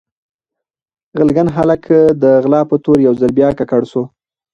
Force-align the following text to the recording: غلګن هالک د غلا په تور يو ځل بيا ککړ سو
غلګن 1.17 1.47
هالک 1.55 1.83
د 2.21 2.23
غلا 2.43 2.61
په 2.69 2.75
تور 2.83 2.97
يو 3.07 3.13
ځل 3.19 3.31
بيا 3.37 3.49
ککړ 3.57 3.81
سو 3.91 4.01